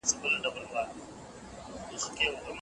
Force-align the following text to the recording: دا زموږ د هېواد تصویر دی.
دا 0.03 0.07
زموږ 0.11 0.33
د 0.43 0.45
هېواد 0.55 0.87
تصویر 1.89 2.33
دی. 2.43 2.51